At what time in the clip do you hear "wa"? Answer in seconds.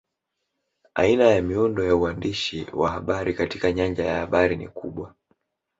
2.73-2.91